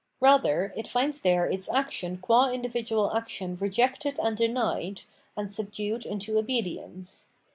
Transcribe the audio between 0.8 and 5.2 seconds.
finds there its action qua individual action rejected and denied,